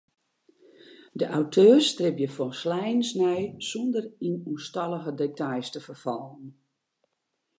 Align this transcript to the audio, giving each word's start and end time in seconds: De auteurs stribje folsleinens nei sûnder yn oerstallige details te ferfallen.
De 1.19 1.25
auteurs 1.37 1.85
stribje 1.93 2.27
folsleinens 2.37 3.09
nei 3.21 3.41
sûnder 3.67 4.05
yn 4.27 4.37
oerstallige 4.49 5.13
details 5.21 5.67
te 5.71 5.79
ferfallen. 5.87 6.45